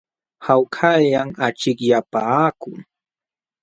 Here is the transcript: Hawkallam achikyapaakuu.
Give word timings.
Hawkallam 0.45 1.29
achikyapaakuu. 1.47 2.77